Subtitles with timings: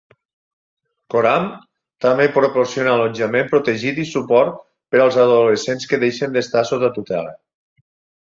[1.15, 1.43] Coram
[2.05, 4.55] també proporciona allotjament protegit i suport
[4.95, 7.37] per als adolescents que deixen d'estar sota tutela.